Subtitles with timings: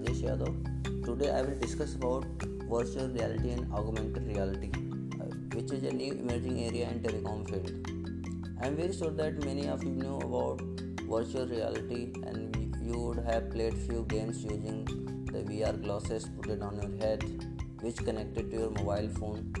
[0.00, 1.04] Rajesh Yadav.
[1.04, 2.24] Today I will discuss about
[2.70, 4.70] virtual reality and augmented reality,
[5.20, 7.70] uh, which is a new emerging area in telecom field.
[8.62, 10.62] I am very sure that many of you know about
[11.02, 14.84] virtual reality and you would have played few games using
[15.32, 17.22] the VR glasses put it on your head,
[17.80, 19.52] which connected to your mobile phone.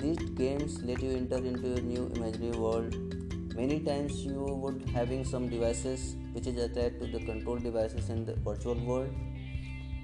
[0.00, 3.16] These games let you enter into a new imaginary world
[3.54, 8.24] many times you would having some devices which is attached to the control devices in
[8.26, 9.08] the virtual world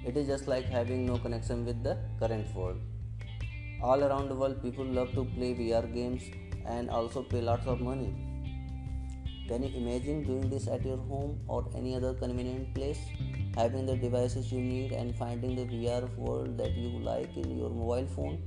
[0.05, 2.79] it is just like having no connection with the current world.
[3.81, 6.23] All around the world people love to play vr games
[6.65, 8.13] and also pay lots of money.
[9.47, 12.99] Can you imagine doing this at your home or any other convenient place?
[13.55, 17.69] Having the devices you need and finding the vr world that you like in your
[17.69, 18.41] mobile phone?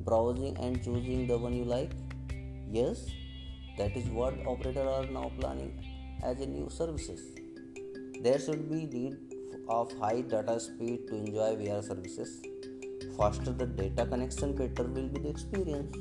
[0.00, 1.92] Browsing and choosing the one you like?
[2.68, 3.10] Yes
[3.80, 5.70] that is what operators are now planning
[6.22, 7.20] as a new services.
[8.22, 9.29] There should be need
[9.70, 12.42] of high data speed to enjoy VR services.
[13.16, 15.96] Faster the data connection, better will be the experience.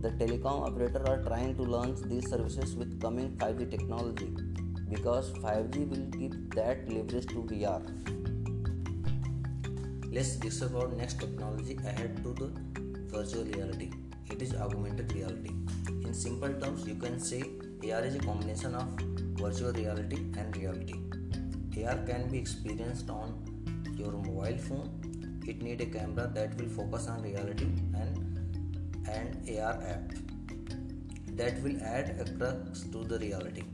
[0.00, 4.32] The telecom operators are trying to launch these services with coming 5G technology
[4.88, 7.82] because 5G will give that leverage to VR.
[10.10, 12.52] Let's discuss about next technology ahead to the
[13.14, 13.90] virtual reality.
[14.30, 15.52] It is augmented reality.
[15.88, 17.42] In simple terms, you can say
[17.90, 18.88] AR is a combination of
[19.42, 21.07] virtual reality and reality.
[21.84, 23.34] AR can be experienced on
[23.96, 24.88] your mobile phone.
[25.46, 30.12] It need a camera that will focus on reality and an AR app
[31.36, 33.64] that will add a crux to the reality.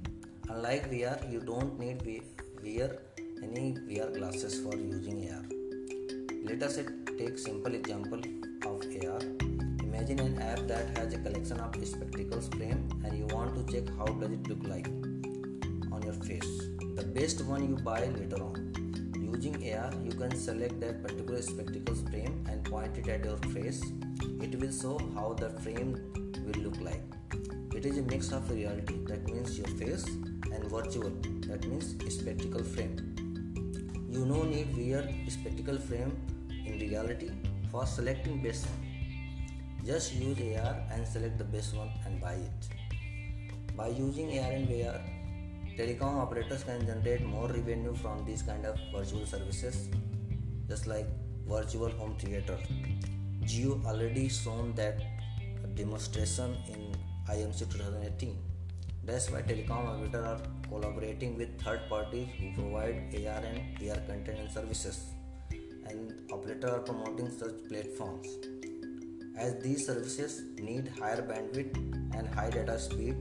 [0.48, 2.02] Unlike VR, you don't need
[2.62, 2.98] wear
[3.42, 5.44] any VR glasses for using AR.
[6.44, 6.78] Let us
[7.18, 8.20] take simple example
[8.66, 9.54] of AR
[9.94, 13.88] Imagine an app that has a collection of spectacles frame and you want to check
[13.96, 14.88] how does it look like
[16.04, 16.50] your face.
[16.96, 18.72] The best one you buy later on.
[19.18, 23.82] Using AR, you can select that particular spectacles frame and point it at your face.
[24.40, 25.92] It will show how the frame
[26.44, 27.02] will look like.
[27.74, 31.10] It is a mix of reality, that means your face, and virtual,
[31.48, 32.96] that means spectacle frame.
[34.08, 36.16] You no need wear spectacle frame
[36.50, 37.30] in reality
[37.72, 38.84] for selecting best one
[39.84, 42.68] just use AR and select the best one and buy it.
[43.76, 44.98] By using AR and VR,
[45.76, 49.88] telecom operators can generate more revenue from these kind of virtual services,
[50.68, 51.06] just like
[51.48, 52.58] virtual home theater.
[53.42, 55.00] Jio already shown that
[55.74, 56.94] demonstration in
[57.28, 58.38] IMC 2018.
[59.04, 64.38] That's why telecom operators are collaborating with third parties who provide AR and VR content
[64.38, 65.06] and services,
[65.86, 68.28] and operators are promoting such platforms.
[69.36, 71.76] As these services need higher bandwidth
[72.16, 73.16] and high data speed,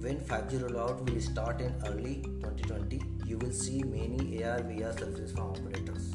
[0.00, 5.32] when 5G rollout will start in early 2020, you will see many AR VR services
[5.32, 6.12] from operators.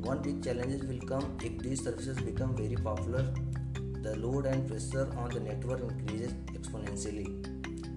[0.00, 3.32] One big challenge will come if these services become very popular.
[4.02, 7.28] The load and pressure on the network increases exponentially.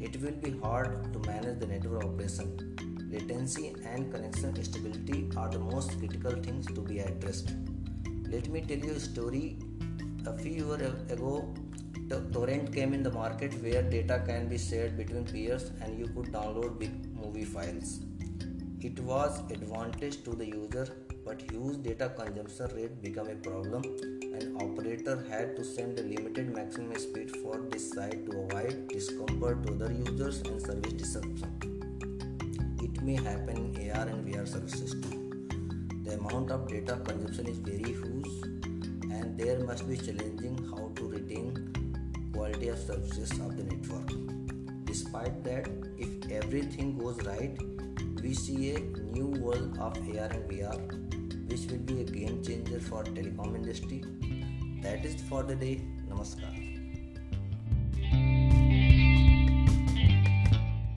[0.02, 2.76] It will be hard to manage the network operation.
[3.12, 7.54] Latency and connection stability are the most critical things to be addressed.
[8.28, 9.58] Let me tell you a story
[10.26, 11.54] a few years ago,
[12.34, 16.32] torrent came in the market where data can be shared between peers and you could
[16.32, 18.00] download big movie files.
[18.82, 20.88] It was advantage to the user,
[21.26, 23.84] but huge data consumption rate became a problem
[24.34, 29.66] and operator had to send a limited maximum speed for this site to avoid discomfort
[29.66, 31.52] to other users and service disruption.
[32.82, 35.20] It may happen in AR and VR services too.
[36.04, 38.28] The amount of data consumption is very huge
[39.12, 41.83] and there must be challenging how to retain
[42.34, 44.12] quality of services of the network.
[44.86, 47.58] Despite that, if everything goes right,
[48.22, 52.80] we see a new world of AR and VR, which will be a game changer
[52.80, 54.04] for telecom industry.
[54.82, 55.82] That is for the day.
[56.10, 56.73] Namaskar.